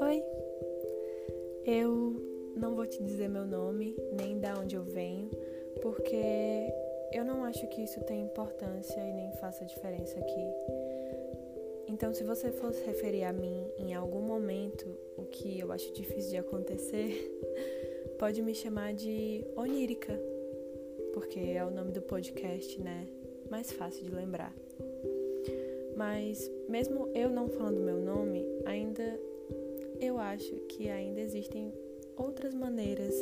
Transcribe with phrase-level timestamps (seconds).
[0.00, 0.22] Oi,
[1.66, 2.22] eu
[2.56, 5.28] não vou te dizer meu nome nem da onde eu venho,
[5.82, 6.72] porque
[7.12, 10.52] eu não acho que isso tem importância e nem faça diferença aqui.
[11.88, 16.30] Então, se você fosse referir a mim em algum momento, o que eu acho difícil
[16.30, 17.28] de acontecer,
[18.20, 20.16] pode me chamar de Onírica,
[21.12, 23.08] porque é o nome do podcast, né?
[23.50, 24.54] Mais fácil de lembrar.
[25.98, 29.02] Mas, mesmo eu não falando meu nome, ainda
[30.00, 31.74] eu acho que ainda existem
[32.16, 33.12] outras maneiras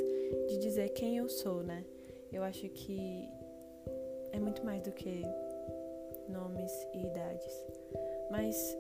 [0.47, 1.87] de dizer quem eu sou, né?
[2.31, 3.27] Eu acho que
[4.31, 5.23] é muito mais do que
[6.29, 7.65] nomes e idades.
[8.31, 8.77] Mas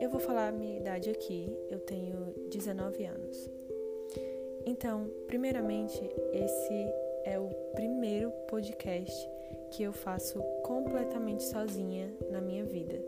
[0.00, 1.52] eu vou falar a minha idade aqui.
[1.68, 3.50] Eu tenho 19 anos.
[4.64, 6.00] Então, primeiramente,
[6.32, 6.92] esse
[7.24, 9.28] é o primeiro podcast
[9.70, 13.02] que eu faço completamente sozinha na minha vida.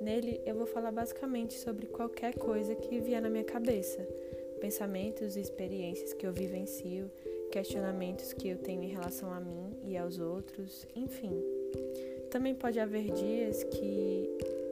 [0.00, 4.06] Nele eu vou falar basicamente sobre qualquer coisa que vier na minha cabeça,
[4.60, 7.10] pensamentos e experiências que eu vivencio,
[7.50, 11.32] questionamentos que eu tenho em relação a mim e aos outros, enfim.
[12.30, 14.30] Também pode haver dias que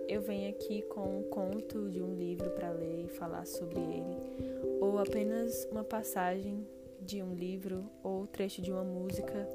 [0.09, 4.79] eu venho aqui com um conto de um livro para ler e falar sobre ele,
[4.81, 6.67] ou apenas uma passagem
[7.05, 9.49] de um livro, ou trecho de uma música,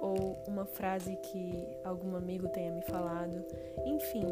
[0.00, 3.44] ou uma frase que algum amigo tenha me falado.
[3.84, 4.24] Enfim,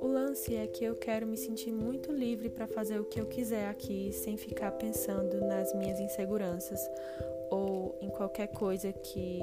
[0.00, 3.26] o lance é que eu quero me sentir muito livre para fazer o que eu
[3.26, 6.80] quiser aqui, sem ficar pensando nas minhas inseguranças
[7.50, 9.40] ou em qualquer coisa que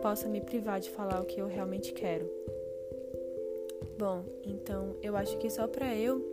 [0.00, 2.30] possa me privar de falar o que eu realmente quero.
[3.98, 6.24] Bom, então eu acho que só para eu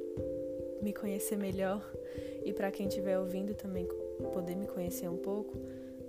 [0.82, 1.84] me conhecer melhor
[2.46, 3.86] e para quem estiver ouvindo também
[4.26, 5.58] poder me conhecer um pouco,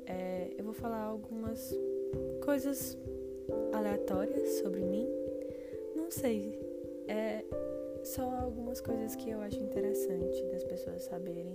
[0.06, 1.75] é, eu vou falar algumas
[2.45, 2.97] coisas
[3.73, 5.06] aleatórias sobre mim.
[5.95, 6.59] Não sei,
[7.06, 7.45] é
[8.03, 11.55] só algumas coisas que eu acho interessante das pessoas saberem.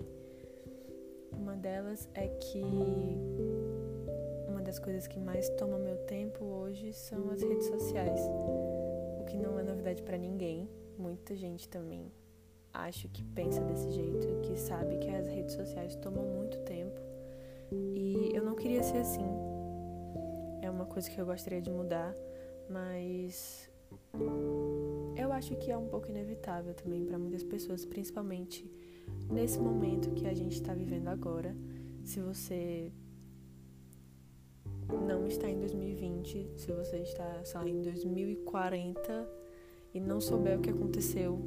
[1.31, 2.63] Uma delas é que
[4.47, 8.21] uma das coisas que mais toma meu tempo hoje são as redes sociais
[9.27, 10.69] que não é novidade para ninguém.
[10.97, 12.11] Muita gente também
[12.73, 16.99] acho que pensa desse jeito, que sabe que as redes sociais tomam muito tempo.
[17.71, 19.25] E eu não queria ser assim.
[20.61, 22.15] É uma coisa que eu gostaria de mudar,
[22.69, 23.69] mas
[25.15, 28.69] eu acho que é um pouco inevitável também para muitas pessoas, principalmente
[29.29, 31.55] nesse momento que a gente está vivendo agora.
[32.03, 32.91] Se você
[35.05, 39.29] não está em 2020, se você está, lá, em 2040
[39.93, 41.39] e não souber o que aconteceu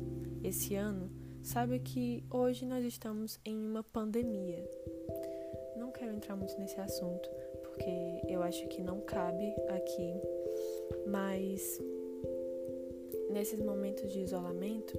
[0.43, 1.11] esse ano,
[1.47, 4.69] saiba que hoje nós estamos em uma pandemia.
[5.77, 7.31] Não quero entrar muito nesse assunto,
[7.63, 10.15] porque eu acho que não cabe aqui,
[11.07, 11.81] mas
[13.31, 14.99] nesses momentos de isolamento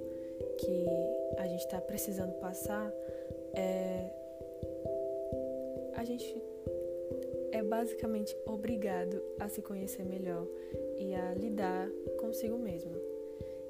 [0.58, 0.86] que
[1.36, 2.90] a gente está precisando passar,
[3.52, 4.10] é,
[5.96, 6.42] a gente
[7.52, 10.46] é basicamente obrigado a se conhecer melhor
[10.96, 12.96] e a lidar consigo mesmo.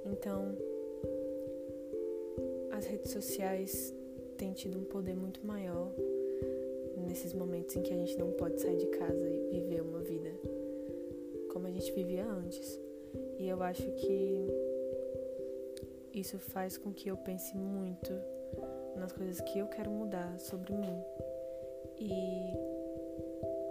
[0.06, 0.56] Então,
[2.78, 3.92] as redes sociais
[4.36, 5.90] têm tido um poder muito maior
[6.96, 10.30] nesses momentos em que a gente não pode sair de casa e viver uma vida
[11.52, 12.80] como a gente vivia antes.
[13.36, 14.46] E eu acho que
[16.14, 18.12] isso faz com que eu pense muito
[18.94, 21.02] nas coisas que eu quero mudar sobre mim.
[21.98, 22.12] E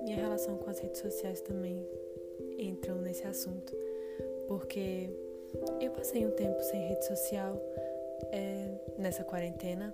[0.03, 1.87] minha relação com as redes sociais também
[2.59, 3.73] entram nesse assunto,
[4.49, 5.09] porque
[5.79, 7.57] eu passei um tempo sem rede social
[8.31, 9.93] é, nessa quarentena,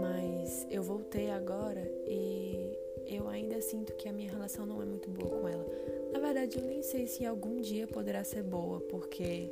[0.00, 5.10] mas eu voltei agora e eu ainda sinto que a minha relação não é muito
[5.10, 5.66] boa com ela.
[6.12, 9.50] Na verdade, eu nem sei se algum dia poderá ser boa, porque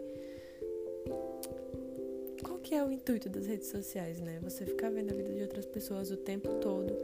[2.44, 4.38] qual que é o intuito das redes sociais, né?
[4.42, 6.94] Você ficar vendo a vida de outras pessoas o tempo todo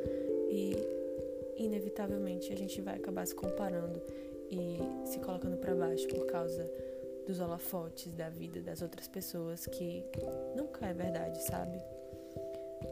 [0.50, 0.76] e
[1.56, 4.00] inevitavelmente a gente vai acabar se comparando
[4.50, 6.64] e se colocando para baixo por causa
[7.26, 10.04] dos holofotes da vida das outras pessoas que
[10.56, 11.78] nunca é verdade, sabe?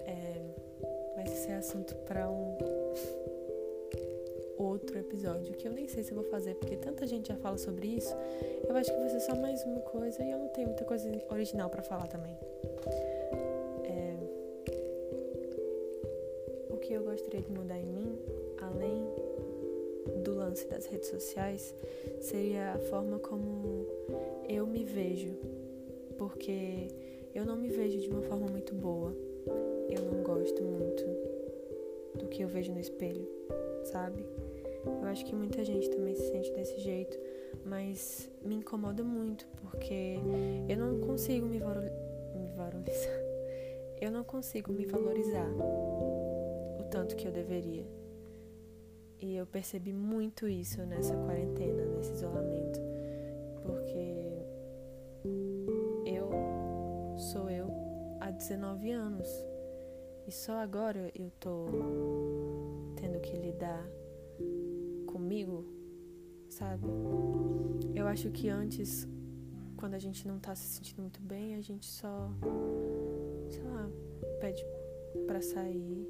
[0.06, 0.42] É,
[1.16, 2.56] mas esse é assunto para um
[4.58, 7.86] outro episódio que eu nem sei se vou fazer porque tanta gente já fala sobre
[7.88, 8.14] isso.
[8.68, 11.10] Eu acho que vai ser só mais uma coisa e eu não tenho muita coisa
[11.30, 12.36] original para falar também.
[13.84, 14.16] É,
[16.70, 18.18] o que eu gostaria de mudar em mim
[18.60, 19.31] além
[20.22, 21.74] do lance das redes sociais,
[22.20, 23.86] seria a forma como
[24.48, 25.36] eu me vejo,
[26.16, 26.88] porque
[27.34, 29.14] eu não me vejo de uma forma muito boa.
[29.88, 31.04] Eu não gosto muito
[32.18, 33.28] do que eu vejo no espelho,
[33.84, 34.24] sabe?
[34.84, 37.18] Eu acho que muita gente também se sente desse jeito,
[37.64, 40.16] mas me incomoda muito porque
[40.68, 43.22] eu não consigo me, me valorizar.
[44.00, 45.48] Eu não consigo me valorizar
[46.80, 48.01] o tanto que eu deveria.
[49.22, 52.80] E eu percebi muito isso nessa quarentena, nesse isolamento,
[53.62, 54.44] porque
[56.04, 56.28] eu
[57.16, 57.68] sou eu
[58.20, 59.28] há 19 anos.
[60.26, 61.66] E só agora eu tô
[62.96, 63.88] tendo que lidar
[65.06, 65.64] comigo,
[66.48, 66.88] sabe?
[67.94, 69.06] Eu acho que antes,
[69.76, 72.28] quando a gente não tá se sentindo muito bem, a gente só,
[73.48, 73.88] sei lá,
[74.40, 74.66] pede
[75.28, 76.08] para sair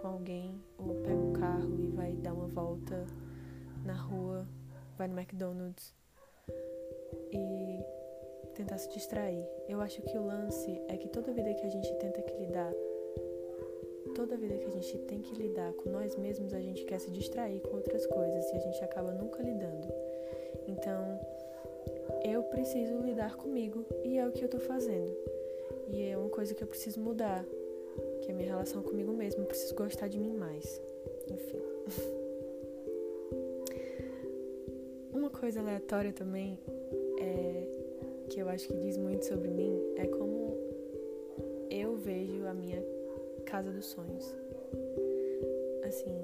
[0.00, 3.04] com alguém ou pega um carro e vai dar uma volta
[3.84, 4.46] na rua,
[4.96, 5.94] vai no McDonald's
[7.32, 7.80] e
[8.54, 9.46] tentar se distrair.
[9.68, 12.72] Eu acho que o lance é que toda vida que a gente tenta que lidar,
[14.14, 17.10] toda vida que a gente tem que lidar com nós mesmos, a gente quer se
[17.10, 19.88] distrair com outras coisas e a gente acaba nunca lidando.
[20.66, 21.20] Então,
[22.24, 25.16] eu preciso lidar comigo e é o que eu tô fazendo.
[25.88, 27.44] E é uma coisa que eu preciso mudar
[28.22, 29.42] que é minha relação comigo mesma.
[29.42, 30.80] Eu preciso gostar de mim mais.
[31.28, 31.60] Enfim.
[35.12, 36.58] Uma coisa aleatória também
[37.20, 37.66] é
[38.28, 40.56] que eu acho que diz muito sobre mim é como
[41.70, 42.82] eu vejo a minha
[43.44, 44.34] casa dos sonhos.
[45.84, 46.16] Assim,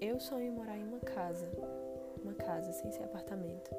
[0.00, 1.46] eu sonho em morar em uma casa,
[2.22, 3.70] uma casa sem ser apartamento,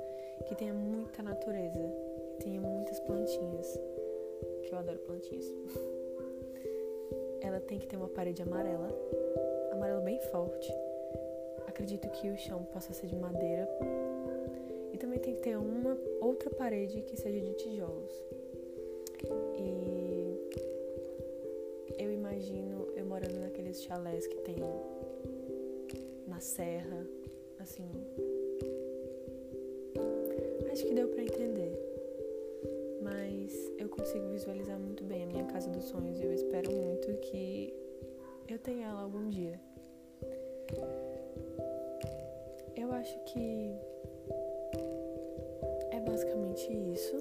[0.48, 1.92] que tenha muita natureza,
[2.38, 3.80] que tenha muitas plantinhas,
[4.64, 5.46] que eu adoro plantinhas.
[7.46, 8.90] ela tem que ter uma parede amarela,
[9.72, 10.74] amarelo bem forte.
[11.68, 13.68] Acredito que o chão possa ser de madeira.
[14.92, 18.24] E também tem que ter uma outra parede que seja de tijolos.
[19.58, 20.40] E
[21.98, 24.56] eu imagino eu morando naqueles chalés que tem
[26.28, 27.06] na serra,
[27.60, 27.90] assim.
[30.72, 31.95] Acho que deu para entender
[34.06, 37.74] consigo visualizar muito bem a minha casa dos sonhos e eu espero muito que
[38.48, 39.60] eu tenha ela algum dia.
[42.76, 43.74] Eu acho que
[45.90, 47.18] é basicamente isso.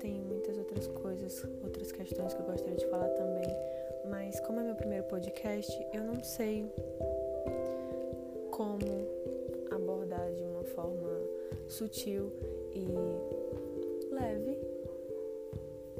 [0.00, 3.54] Tem muitas outras coisas, outras questões que eu gostaria de falar também,
[4.08, 6.64] mas como é meu primeiro podcast, eu não sei
[8.50, 8.78] como
[9.70, 11.10] abordar de uma forma
[11.68, 12.32] sutil
[12.72, 13.41] e
[14.12, 14.58] leve.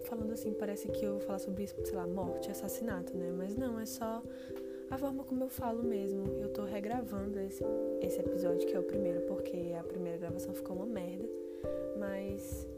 [0.05, 3.31] Falando assim, parece que eu vou falar sobre, sei lá, morte, assassinato, né?
[3.31, 4.23] Mas não, é só
[4.91, 6.25] a forma como eu falo mesmo.
[6.41, 7.65] Eu tô regravando esse,
[8.01, 11.29] esse episódio, que é o primeiro, porque a primeira gravação ficou uma merda.
[11.99, 12.69] Mas,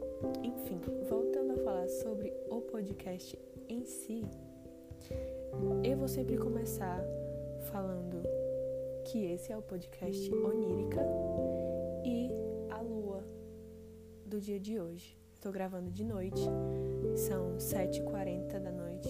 [0.43, 0.79] enfim,
[1.09, 3.37] voltando a falar sobre o podcast
[3.67, 4.23] em si,
[5.83, 7.03] eu vou sempre começar
[7.71, 8.23] falando
[9.05, 11.01] que esse é o podcast Onírica
[12.03, 12.29] e
[12.69, 13.23] a lua
[14.25, 15.24] do dia de hoje.
[15.45, 16.41] Estou gravando de noite,
[17.15, 19.09] são 7h40 da noite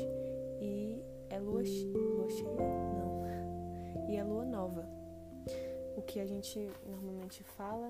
[0.59, 2.57] e é lua, lua cheia?
[2.93, 3.23] Não.
[4.09, 4.85] E é lua nova.
[5.95, 7.89] O que a gente normalmente fala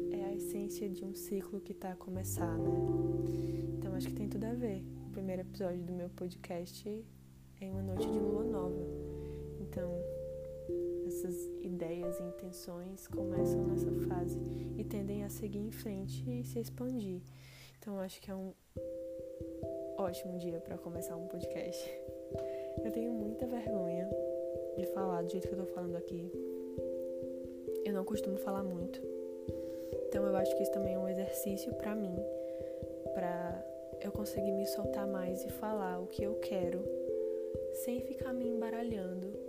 [0.00, 2.72] que é a essência de um ciclo que está a começar, né?
[3.78, 4.84] Então acho que tem tudo a ver.
[5.06, 7.06] O primeiro episódio do meu podcast
[7.60, 8.84] é uma noite de lua nova.
[9.60, 9.92] Então,
[11.12, 14.38] essas ideias e intenções começam nessa fase
[14.78, 17.20] e tendem a seguir em frente e se expandir.
[17.78, 18.54] Então acho que é um
[19.98, 21.86] ótimo dia para começar um podcast.
[22.82, 24.08] Eu tenho muita vergonha
[24.78, 26.32] de falar do jeito que eu tô falando aqui.
[27.84, 29.00] Eu não costumo falar muito.
[30.08, 32.16] Então eu acho que isso também é um exercício para mim,
[33.12, 33.66] para
[34.00, 36.82] eu conseguir me soltar mais e falar o que eu quero
[37.84, 39.41] sem ficar me embaralhando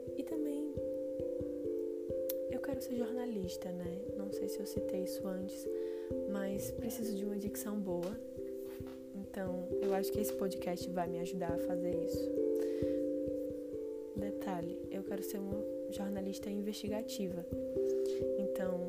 [2.84, 4.02] ser jornalista, né?
[4.18, 5.68] Não sei se eu citei isso antes,
[6.30, 8.20] mas preciso de uma dicção boa.
[9.16, 12.30] Então, eu acho que esse podcast vai me ajudar a fazer isso.
[14.18, 17.46] Detalhe, eu quero ser uma jornalista investigativa.
[18.38, 18.82] Então,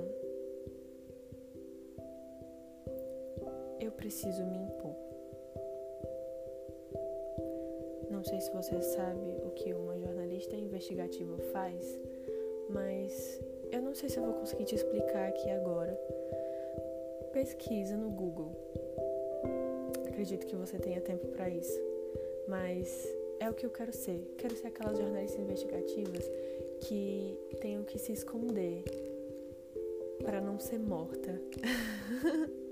[3.81, 4.97] eu preciso me impor.
[8.11, 12.01] Não sei se você sabe o que uma jornalista investigativa faz,
[12.71, 13.41] mas
[13.75, 15.99] eu não sei se eu vou conseguir te explicar aqui agora.
[17.33, 18.53] Pesquisa no Google.
[20.07, 21.81] Acredito que você tenha tempo para isso.
[22.47, 23.05] Mas
[23.41, 24.33] é o que eu quero ser.
[24.39, 26.31] Quero ser aquelas jornalistas investigativas
[26.83, 28.85] que tenham que se esconder
[30.23, 31.41] para não ser morta.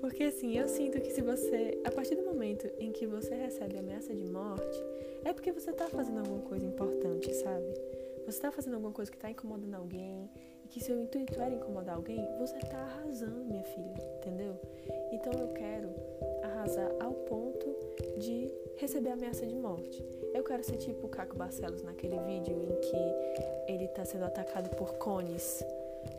[0.00, 3.76] Porque assim, eu sinto que se você, a partir do momento em que você recebe
[3.78, 4.78] ameaça de morte,
[5.24, 7.74] é porque você tá fazendo alguma coisa importante, sabe?
[8.30, 10.30] Você tá fazendo alguma coisa que tá incomodando alguém,
[10.64, 14.54] e que seu intuito era incomodar alguém, você tá arrasando, minha filha, entendeu?
[15.10, 15.92] Então eu quero
[16.44, 17.66] arrasar ao ponto
[18.18, 20.06] de receber ameaça de morte.
[20.32, 24.76] Eu quero ser tipo o Caco Barcelos naquele vídeo em que ele tá sendo atacado
[24.76, 25.64] por cones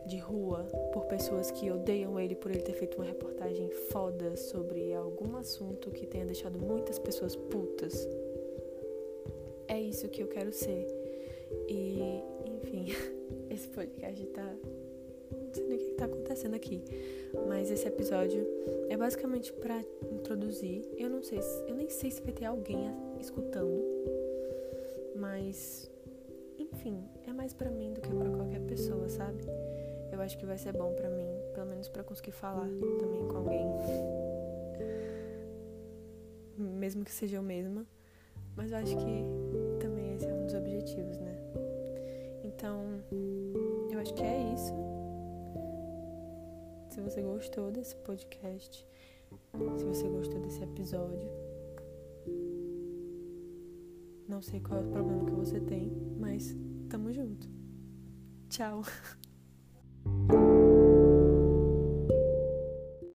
[0.05, 4.93] de rua, por pessoas que odeiam ele por ele ter feito uma reportagem foda sobre
[4.93, 8.05] algum assunto que tenha deixado muitas pessoas putas.
[9.69, 11.00] É isso que eu quero ser.
[11.67, 12.87] E, enfim,
[13.49, 14.55] esse podcast tá.
[15.31, 16.83] Não sei nem o que tá acontecendo aqui.
[17.47, 18.45] Mas esse episódio
[18.89, 20.87] é basicamente para introduzir.
[20.97, 22.89] Eu não sei, eu nem sei se vai ter alguém
[23.19, 23.81] escutando.
[25.15, 25.91] Mas
[26.57, 29.43] enfim, é mais para mim do que para qualquer pessoa, sabe?
[30.11, 32.67] Eu acho que vai ser bom para mim, pelo menos para conseguir falar
[32.99, 33.65] também com alguém.
[36.57, 37.85] Mesmo que seja eu mesma.
[38.55, 39.23] Mas eu acho que
[42.61, 43.03] Então,
[43.91, 44.71] eu acho que é isso.
[46.91, 48.87] Se você gostou desse podcast,
[49.79, 51.27] se você gostou desse episódio,
[54.27, 56.55] não sei qual é o problema que você tem, mas
[56.87, 57.49] tamo junto.
[58.47, 58.83] Tchau.